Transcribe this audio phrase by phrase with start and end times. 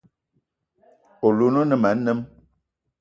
[1.27, 2.19] Oloun o ne ma anem.